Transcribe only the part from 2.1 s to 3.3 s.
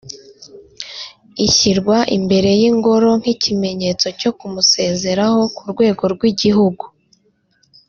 imbere y’Ingoro